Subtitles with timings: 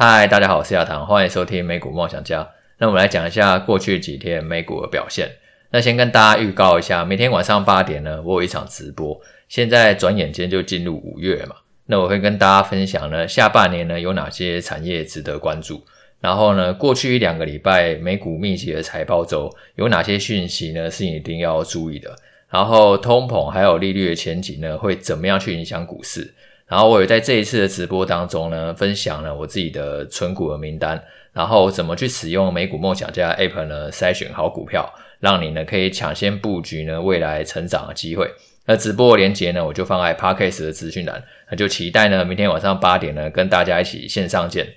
[0.00, 2.48] 嗨，大家好，我是亚堂，欢迎收听美股梦想家。
[2.78, 5.28] 那我们来讲一下过去几天美股的表现。
[5.72, 9.20] 那先跟大家预告一下，明天晚上八点呢，我有一场直播。
[9.48, 11.56] 现在转眼间就进入五月嘛，
[11.86, 15.82] 那我会跟大家分享呢，下半年呢有哪些产业值得关注。
[16.20, 22.14] 然后呢，过去一两个礼拜美股密集的财报周，有哪些讯息呢是你一定要注意的？
[22.48, 26.32] 然后通膨还有利率的前景呢，会怎么样去影响股市？
[26.68, 34.86] 然后我也在这一次的直播当中呢，分享了我自己的存股的名单，然后怎么去使用美股梦想家 App 呢，筛选好股票，
[35.18, 38.30] 让你呢可以抢先布局呢未来成长的机会。
[38.66, 44.74] 那直播的链接呢，我就放在 Podcast 的资讯栏，那就期待呢明天晚上八点呢跟大家一起线上见。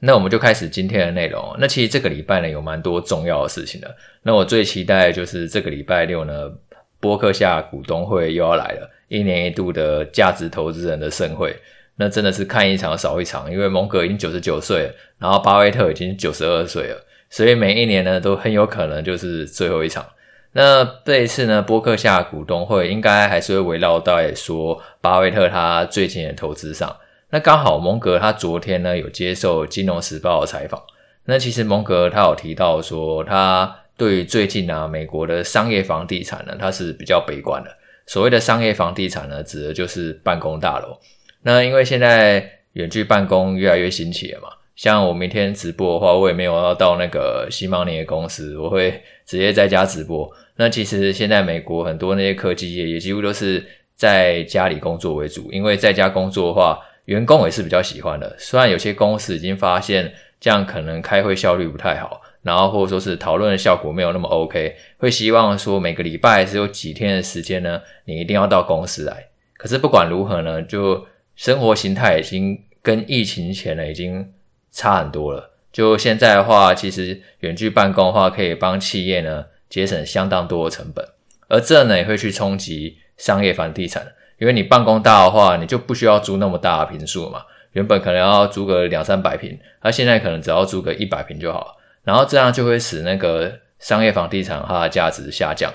[0.00, 1.54] 那我们就开始今天的内容。
[1.60, 3.96] 那其实这个礼拜呢有蛮多重要的事情的。
[4.22, 6.50] 那我最期待就是这个礼拜六呢，
[6.98, 8.90] 播客下股东会又要来了。
[9.10, 11.54] 一年一度的价值投资人的盛会，
[11.96, 13.50] 那真的是看一场少一场。
[13.50, 20.06] 因为蒙格已经九十九岁了，然后巴菲特已经九十二岁了，所以每一年呢都很有可能就是最后一场。
[20.52, 26.96] 那这一次呢，波克夏股东会应该还是会围绕在说巴菲特他最近的投资上。
[27.30, 30.80] 那刚好蒙格他昨天呢有接受《金融时报》的采访，
[31.24, 37.70] 那其实蒙格他有提到说，他对于最近啊美国的商业房地产呢，他是比较悲观的。
[38.10, 40.98] 所谓的商业房地产呢，指的就是办公大楼。
[41.42, 50.28] 那因为现在远距办公越来越兴起了嘛，像我明天直播的话，我也没有要到那个西芒尼的公司，我会直接在家直播。
[50.56, 58.34] 那其实现在美国很多那些科技业也几乎都是在家里工作为主，因为在家工作的话，员工也是比较喜欢的。
[58.40, 62.20] 虽然有些公司已经发现这样可能开会效率不太好。
[62.42, 69.26] 然后或者说是讨论的效果没有那么 OK，会希望说每个礼拜只有几天的时间呢，你一定要到公司来。
[69.56, 74.32] 可是不管如何呢，就生活形态已经跟疫情前呢已经
[74.70, 75.50] 差很多了。
[75.70, 81.06] 就现在的话，其实远距办公的话可以帮企业呢节省相当多的成本，
[81.48, 87.42] 而这呢也会去冲击商业房地产，因为你办公大的话，你就不需要租那么大的坪数嘛，
[87.72, 91.76] 原本可能要租个两三百坪，那现在可能只要租个一百坪就好了。
[92.04, 95.72] 然后这样就会使那个商业房地产它的价值下降。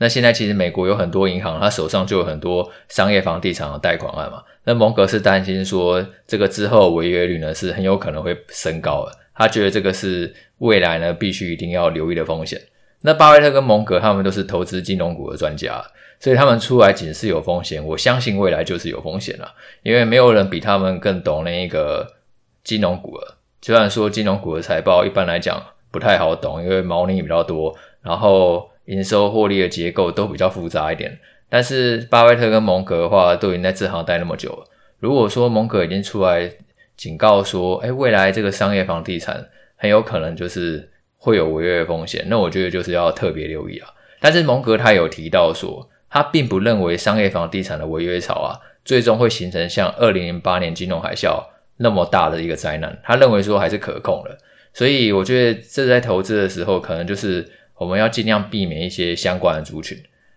[0.00, 4.42] 那现在其实美国有很多银行，它手上就有很多商业房地产的贷款案嘛。
[4.64, 9.12] 那蒙格是担心说，这个之后违约率呢是很有可能会升高的。
[9.34, 12.60] 他觉得这个是未来呢必须一定要留意的风险。
[13.00, 15.82] 那巴菲特跟蒙格他们都是投资金融股的专家，
[16.20, 19.52] 所以他们出来警示有风险，我相信未来就是有风险了，
[19.82, 22.14] 因为没有人比他们更懂那一个
[22.62, 23.37] 金融股了。
[23.68, 31.18] 虽然说金融股的财报一般来讲不太好懂，因为猫腻比较多，然后营收获利的结构都比较复杂一点。
[31.50, 34.64] 但是巴菲特跟蒙格的话都已经在这行待那么久了，
[35.00, 36.50] 如果说蒙格已经出来
[36.96, 39.46] 警告说，哎，未来这个商业房地产
[39.76, 43.90] 很有可能就是会有违约的风险，那我觉得就是要特别留意啊。
[44.18, 51.44] 但是蒙格他有提到说，他并不认为商业房地产的违约潮啊，最终会形成像二零零八年金融海啸。
[51.78, 54.36] 那么大的一个灾难，他认为说还是可控的，
[54.74, 59.96] 所以我觉得这在投资的时候，可能就是我们要尽量避免一些相关的族群。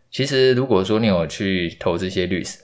[0.09, 2.59] 其实如果说你有去投资一些律师，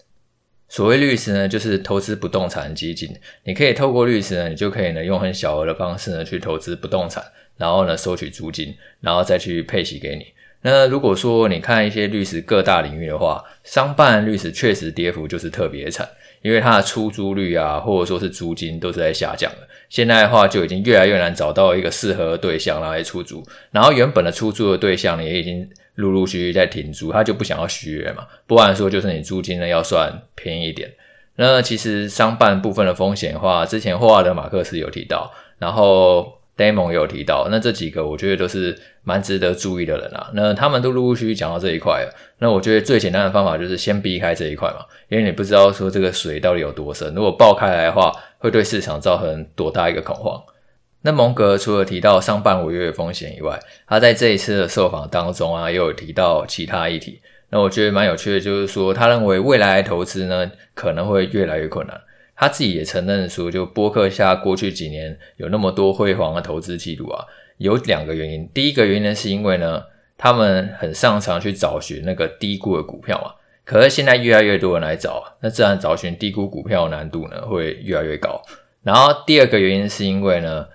[0.70, 3.10] 所谓律师呢，就是投资不动产基金，
[3.44, 7.24] 你可以透过律师呢，你就可以呢用很小额的方式呢去投资不动产，
[7.56, 10.26] 然后呢收取租金，然后再去配息给你。
[10.62, 16.08] 那如果说你看一些律师各大领域的话，商办律师确实跌幅就是特别惨。
[16.48, 19.68] 因为它的出租率啊，或者说是租金都是在下降的。
[19.90, 23.44] 现在的话，就已经越来越难找到一个适合的对象来出租。
[23.70, 28.26] 然后原本的出租的对象呢，也已经陆陆续续在停租，他就不想要续约嘛。
[28.46, 30.90] 不然说就是你租金呢要算便宜一点。
[31.36, 36.34] 那其实商办部分的风险的话，之前霍华德马克斯有提到，然后。
[36.58, 40.32] Damon 也有提到，那这几个我觉得都是蛮值得注意的人啊。
[40.34, 42.12] 那他们都陆陆续续讲到这一块了。
[42.40, 47.14] 那我觉得最简单的方法就是先避开这一块嘛，因为你不知道说这个水到底有多深。
[47.14, 50.42] 如果爆开来的话，会对市场造成多大一个恐慌。
[51.04, 53.58] 那蒙格除了提到商办违约的风险以外，
[53.88, 57.22] 他在这一次的受访当中啊，又有提到其他议题。
[57.50, 62.02] 那我觉得蛮有趣的，就是说他认为未来投资呢，可能会越来越困难。
[62.38, 67.26] 他自己也承认说，就波克夏过去几年有那么多辉煌的投资记录啊，
[67.58, 68.48] 有两个原因。
[68.54, 69.84] 第一个原因呢，是因为呢，
[70.18, 73.32] 他们很擅长去找寻那个低估的股票嘛。
[73.66, 78.42] 可是现在越来越多人来找，那自然找寻低估股票的难度呢会越来越高。
[78.84, 80.66] 然后第二个原因是因为呢，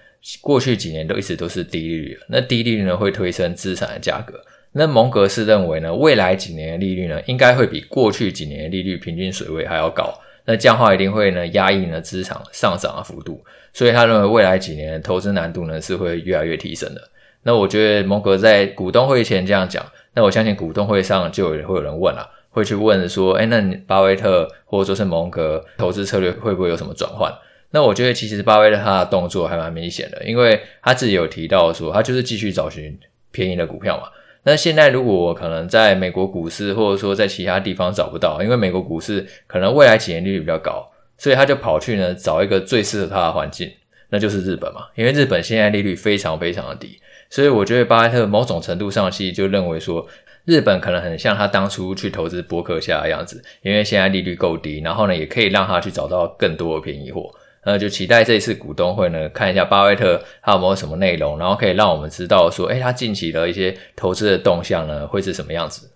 [0.41, 4.35] 过去几年都一直都是低利率，那低利率呢会推升资产的价格。
[4.73, 10.13] 那蒙格是认为呢，未来几年的利率呢，应该会比过去几年的利率平均水位还要高。
[10.45, 17.01] 那这样的话一定会呢压抑呢资产上涨的幅度，所以他认为未来几年投资难度呢是会越来越提升的。
[17.45, 19.85] 那我觉得蒙格在股东会前这样讲，
[20.15, 27.33] 那我相信股东会上就有人会有人问了，会去问说，哎，那你巴菲特或者说是蒙格投资策略会不会有什么转换？
[27.71, 32.97] 那我觉得其实巴菲特他的动作还蛮明显的，因为他自己有提到说，他就是继续找寻
[33.31, 34.09] 便宜的股票嘛。
[34.45, 43.71] 那现在如果我可能在美国股市或者说在其他地方找不到，因为美国股市可能未来几年利率比较高，所以他就跑去呢找一个最适合他的环境，
[44.11, 44.87] 那就是日本嘛。
[44.97, 46.99] 因为日本现在利率非常非常的低，
[47.31, 50.05] 所以我觉得巴菲特某种程度上其实就认为说，
[50.45, 57.33] 日本可能很像他当初去投资波克夏的样子，因为现在利率够低，然后呢也可以让他去找到更多的便宜货。
[57.65, 65.89] 呃，就期待这一次股东会呢，看一下巴菲特他有没有什么内容，然后可以让我们知道说，诶，他近期的一些投资的动向呢，会是什么样子。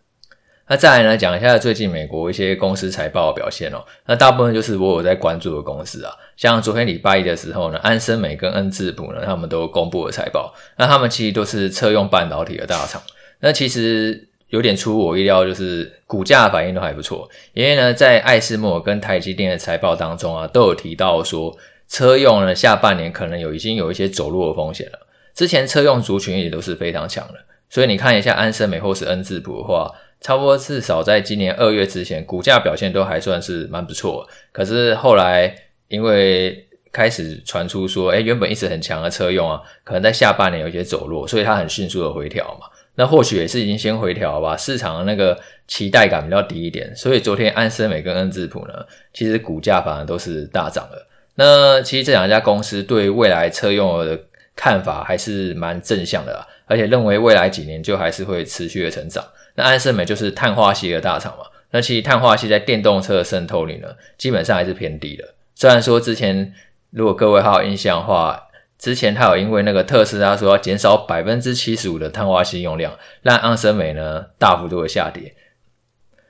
[0.68, 3.84] 那再来呢，讲一下最近美国一些公司财报的表现哦。
[4.06, 10.54] 那大部分就是我有在关注的公司啊，像昨天礼拜一的时候呢，安森美跟恩智浦呢，他们都公布了财报。
[10.76, 13.02] 那他们其实都是车用半导体的大厂。
[13.40, 14.28] 那其实。
[14.48, 17.28] 有点出乎我意料，就是股价反应都还不错。
[17.52, 21.56] 因为呢，在艾斯莫跟台积电的财报当中啊，都有提到说，
[21.88, 25.06] 车用呢下半年可能有已经有一些走弱的风险了。
[25.34, 27.34] 之前车用族群也都是非常强的，
[27.68, 34.26] 所以你看一下安森美或是恩智浦的话，差不多至少在今年二月之前，股价表现都还算是蛮不错。
[34.52, 35.54] 可是后来
[35.88, 42.66] 因为开始传出说，诶，原本一直很强的车用啊，可能在下半年有一些走弱，所以它很迅速的回调嘛。
[42.98, 45.38] 那或许也是已经先回调吧，市场的那个
[45.68, 48.74] 期待感比较低一点，所以昨天安森美跟恩智浦呢，
[49.12, 51.06] 其实股价反而都是大涨的。
[51.34, 54.18] 那其实这两家公司对未来车用的
[54.54, 59.22] 看法还是蛮正向的啦，而且认为未来几年就还是会持续的成长。
[59.54, 65.34] 那安森美就是碳化矽的大厂嘛，那其实碳化矽在电动车的渗透率呢，基本上还是偏低的。
[65.54, 66.54] 虽然说之前
[66.90, 68.42] 如果各位还有印象的话。
[68.78, 72.92] 之前他有因为那个特斯拉说要减少百分之七十五的碳化硅用量，
[73.22, 75.34] 让安森美呢大幅度的下跌。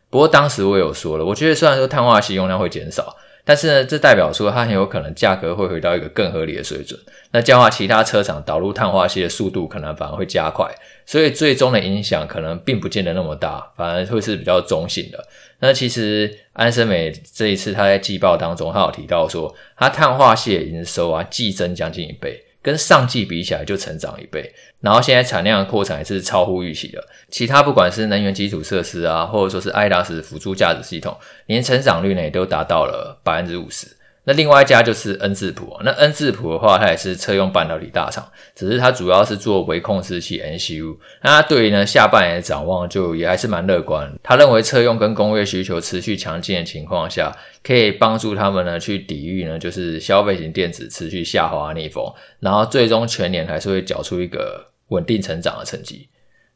[0.08, 3.16] 不过当时我有说了，我觉得虽然说碳化硅用量会减少，
[3.48, 6.98] 但是呢，这代表说它很有可能价格会回到一个更合理的水准。
[7.30, 10.68] 那这样的话，其他车厂导入碳化系的速度可能反而会加快，
[11.06, 15.24] 所以最终的影响可能并不见得那么大，反而会是比较中性的。
[15.60, 24.52] 那其实安森美这一次他在季报当中，他有提到说，他碳化系的营收啊，季增将近一倍，跟上季比起来就成长一倍。
[24.80, 27.00] 然后现在产量的扩产也是超乎预期的。
[27.30, 31.16] 其他不管是能源基础设施啊，或者说是爱达士辅助驾驶系统，
[31.46, 33.86] 连成长率呢也都达到了百分之五十。
[34.28, 40.96] 那另外一家就是恩智浦，那恩智浦的话，它也是车用半导体大厂，只是它主要是做微控制器 MCU。
[41.22, 44.12] 那它对于呢下半年的展望就也还是蛮乐观。
[44.24, 47.32] 他认为车用跟工业需求持续强劲的情况下，
[47.62, 56.08] 可以帮助他们呢去抵御呢就是消费型电子持续下滑逆风，然后最终全年还是会缴出一个稳定成长的成绩。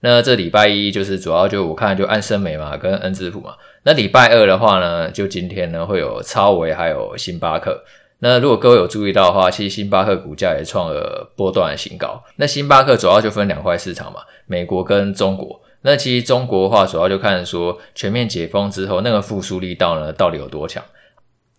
[0.03, 3.55] 那这礼拜一就是主要就我看就安森美嘛跟恩智浦嘛。
[3.83, 7.83] 那礼拜二的话呢，就今天呢会有超维还有星巴克。
[8.21, 12.23] 那如果各位有注意到的话，其实星巴克股价也创了波段新高。
[12.37, 15.61] 那星巴克主要就分两块市场嘛，美国跟中国。
[15.83, 20.83] 那其实中国的话，主要就看说全面解封之后那个复苏力道呢到底有多强。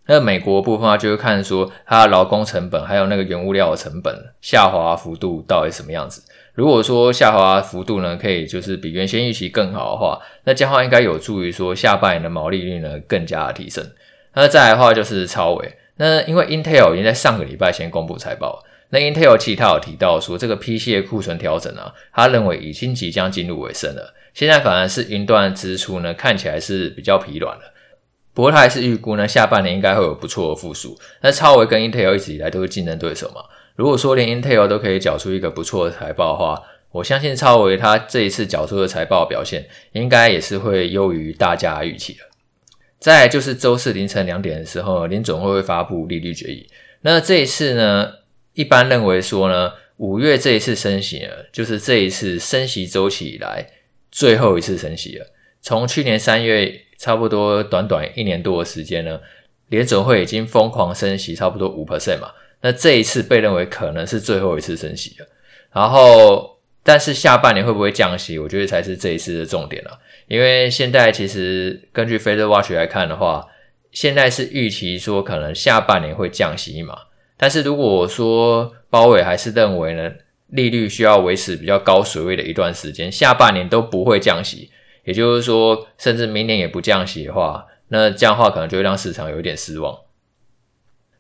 [0.06, 6.22] 那美国部分啊，就是看说它的劳工成本还有那个原物料的成本下滑幅度到底什么样子。
[6.62, 13.84] 如果说下滑幅度呢，可以就是比原先预期更好的话，那这样的话应该有助于说下半年的毛利率呢更加的提升。
[14.36, 24.14] 那再来的话就是超微，那因为 Intel 已经在上个礼拜先公布财报，那 Intel 其实他有提到说这个 PC 的库存调整啊，他认为已经即将进入尾声了。
[24.36, 27.74] 现在反而是云端支出呢看起来是比较疲软了，
[28.36, 30.96] 不过他还是预估呢下半年应该会有不错的复苏。
[31.22, 33.42] 那超微跟 Intel 一直以来都是竞争对手嘛。
[33.82, 36.62] 如果说连 Intel 都可以缴出一个不错的财报的话，
[36.92, 42.20] 我相信超微它这一次缴出的财报表现，应该也是会优于大家预期的。
[43.00, 46.68] 再来就是周四凌晨两点的时候，联总会会发布利率决议。
[47.02, 48.12] 那这一次呢，
[48.54, 53.66] 一般认为说呢，五月这一次升息呢，就是这一次升息周期以来
[54.12, 55.26] 最后一次升息了。
[55.60, 59.20] 从去年三月差不多短短一年多的时间呢，
[59.70, 62.30] 联准会已经疯狂升息差不多五 percent 嘛。
[62.62, 65.26] 那这一次被认为可能是最后一次升息了，
[65.74, 70.00] 然后但是下半年会不会降息，我觉得才是这一次的重点了。
[70.28, 73.48] 因为现在其实根据 FedWatch 来看的话，
[73.92, 76.98] 现在是预期说可能下半年会降息嘛，
[77.36, 80.12] 但是如果说包伟还是认为呢，
[80.50, 84.70] 利率需要维持比较高水位的一段时间，下半年都不会降息，
[85.04, 89.98] 也就是说甚至明年也不降息的话，那这样的话可能就会让市场有一点失望。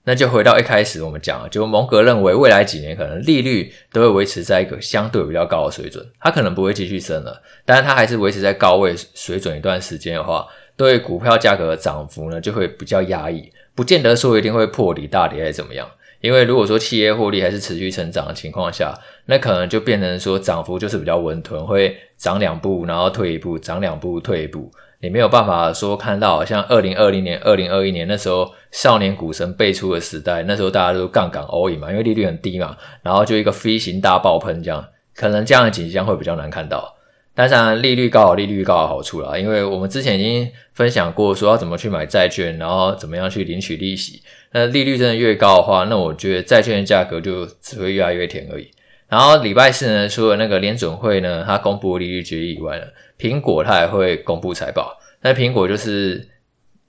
[0.03, 15.88] 那就回到一开始我们讲，就蒙格认为未来几年可能利率都会维持在一个相对比较高的水准，它可能不会继续升了，但是它还是维持在高位水准一段时间的话，对股票价格的涨幅呢就会比较压抑，不见得说一定会破底大跌还是怎么样。
[16.22, 18.93] 因为如果说企业获利还是持续成长的情况下，
[19.25, 24.72] 那可能就变成说涨幅就是比较温吞，会涨两步然后退一步，涨两步退一步。
[25.01, 36.96] 你没有办法说看到像二零二零年、二零二一年那时候少年股神辈出的时代，那时候大家都杠杆 all in 嘛，因为利率很低嘛，然后就一个飞型大爆喷这样，可能这样的景象会比较难看到。
[37.34, 44.22] 当然，利率高有利率高的好处啦，因为我们之前已经分享过说要怎么去买债券，然后怎么样去领取利息。
[44.51, 48.70] 那利率真的越高的话，那我觉得债券的价格就只会越来越甜而已。
[49.12, 52.86] 然后礼拜四呢，除了那个联准会呢，它公布利率决议以外呢，
[53.20, 54.98] 苹果它也会公布财报。
[55.20, 56.30] 那苹果就是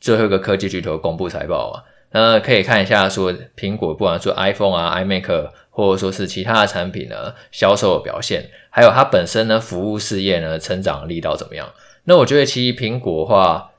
[0.01, 11.69] 最后一个科技巨头公布财报嘛，那可以看一下说苹果不管说 iPhone 啊、iMac 或者说是其他的产品呢，销售的表现，还有它本身呢服务事业呢成长力道怎么样？
[12.05, 13.73] 那我觉得其实苹果的话，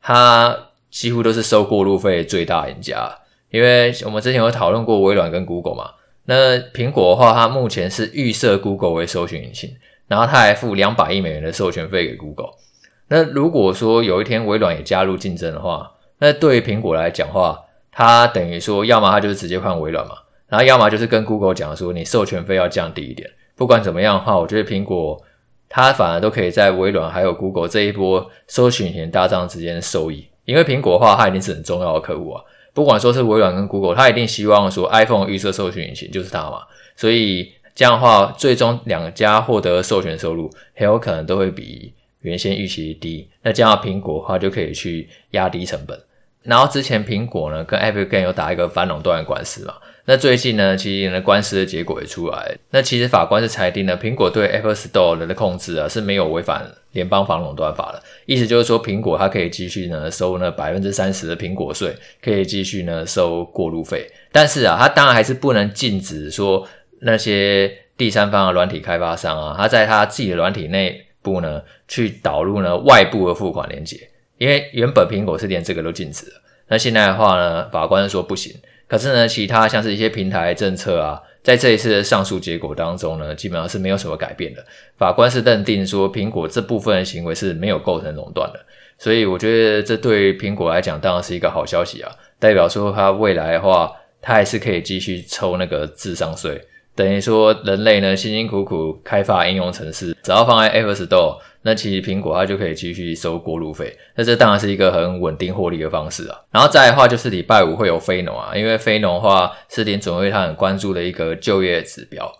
[0.00, 0.56] 它
[0.92, 3.18] 几乎都是收过路费最大赢家。
[3.50, 5.90] 因为我们之前有讨论过微软跟 Google 嘛，
[6.30, 9.74] 那苹果的话，它目前是预设 Google 为搜寻引擎，
[10.06, 12.50] 然后它还付两百亿美元的授权费给 Google。
[13.08, 17.58] 那如果说有一天微软也加入竞争的话，那对于苹果来讲的话，
[17.90, 20.12] 它等于说，要么它就是直接换微软嘛，
[20.46, 23.28] 然后要么就是跟 Google 讲说，你授权费要降低一点。
[23.56, 25.20] 不管怎么样的话，我觉得苹果
[25.68, 32.44] 它反而都可以在微软还有 Google 这一波搜寻引擎大战之间受益，因为苹果的话，它一定是很重要的客户啊。
[32.72, 36.62] 不管说是微软跟 Google，他一定希望说 iPhone 预设授权引擎就是它嘛，
[36.96, 43.28] 所以这样的话，最终两家获得授权收入很有可能都会比原先预期低。
[43.42, 45.98] 那这样苹果的话就可以去压低成本。
[46.42, 49.74] 然后之前苹果呢跟 Apple 有打一个反垄断的官司嘛。
[50.06, 52.56] 那最近呢，其实呢官司的结果也出来。
[52.70, 58.02] 那其实法官是裁定了苹果对 Apple Store 的控制啊是没有违反联邦反垄断法的。
[58.26, 64.10] 意思就是说，苹果它可以继续呢收那百分之三十的苹果税，可以继续呢收过路费。
[64.32, 66.66] 但是啊，它当然还是不能禁止说
[67.02, 73.96] 那些第三方的软体开发商啊，他在他自己的软体内部呢去导入呢外部的付款连接，
[74.40, 76.32] 因为原本苹果是连这个都禁止的。
[76.68, 78.56] 那现在的话呢，法官说不行。
[78.88, 84.64] 可是呢，其他像是一些平台政策啊，在这一次的上诉结果当中呢，基本上是没有什么改变的。
[84.96, 88.58] 法官是认定说，苹果这部分的行为是没有构成垄断的，
[88.96, 93.92] 所以我觉得这对苹果来讲当然是一个好消息啊，代表说它未来的话，
[94.22, 96.58] 它还是可以继续抽那个智商税。
[97.00, 103.96] 等于说，人类呢辛辛苦苦开发应用程式，只要放在 App Store，那其实苹果它就可以继续收过路费。
[104.16, 106.38] 那这当然是一个很稳定获利的方式啊。
[106.52, 112.30] 然后再的话，就是礼拜五会有非农啊，因为非农的话是联准会它很关注的一个就业指标。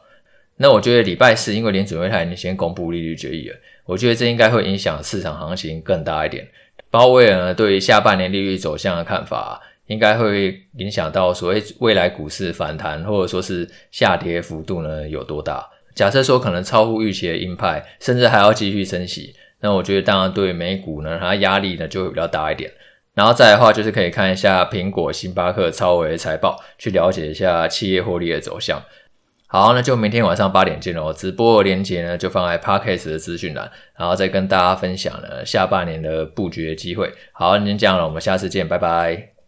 [0.58, 6.46] 那我觉得礼拜四，因为联准会它已经先公布利率决议了，我觉得这应该会影响市场行情更大一点。
[6.90, 9.58] 鲍威尔呢对于下半年利率走向的看法，
[9.90, 15.68] 应该会影响到所谓未来股市反弹或者说是下跌幅度呢有多大？
[15.96, 22.70] 假设说可能超乎预期的鹰派，甚至还要继续升息，那我觉得当然对美股呢它压力呢就会比较大一点。
[23.14, 28.80] 然后再的话就是可以看一下苹果、星巴克、超微财报，去了解一下企业获利的走向。
[29.48, 31.12] 好，那就明天晚上八点见喽！
[31.12, 33.68] 直播的链接呢就放在 Podcast 的资讯栏，
[33.98, 37.12] 然后再跟大家分享呢下半年的布局的机会。
[37.32, 39.30] 好，那先这样了，我们下次见，拜拜。